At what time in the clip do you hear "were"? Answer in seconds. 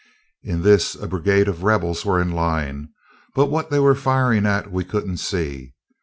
2.03-2.19, 3.77-3.93